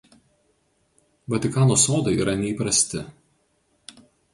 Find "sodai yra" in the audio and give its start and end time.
1.85-2.37